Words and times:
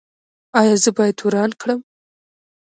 ایا 0.59 0.75
زه 0.83 0.89
باید 0.97 1.17
وران 1.21 1.51
کړم؟ 1.61 1.79